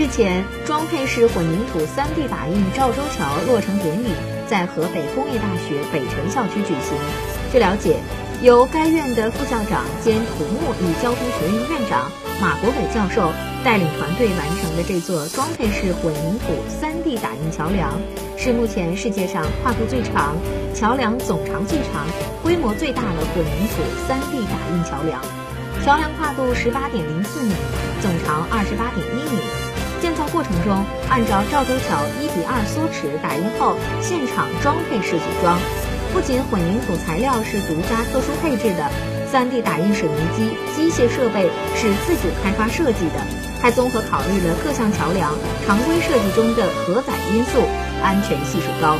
[0.00, 4.08] 日前，装配式混凝土 3D 打印赵州桥落成典礼
[4.48, 6.96] 在河北工业大学北辰校区举行。
[7.52, 7.98] 据了解，
[8.40, 12.10] 由该院的副校长兼土木与交通学院院长
[12.40, 13.30] 马国伟教授
[13.62, 18.00] 带领团队完成的这座装配式混凝土 3D 打印桥梁，
[18.38, 20.34] 是目前世界上跨度最长、
[20.74, 22.06] 桥梁总长最长、
[22.42, 25.20] 规模最大的混凝土 3D 打印桥梁。
[25.84, 27.52] 桥梁跨度18.04米，
[28.00, 29.39] 总长28.1米。
[30.40, 35.60] 过程中，按照赵州桥一比二缩尺打印后，现场装配式组装。
[36.14, 38.88] 不仅混凝土材料是独家特殊配置的
[39.30, 43.20] ，3D 打印水泥机、机械设备是自主开发设计的，
[43.60, 45.30] 还综合考虑了各项桥梁
[45.66, 47.60] 常规设计中的荷载因素，
[48.02, 48.96] 安全系数高。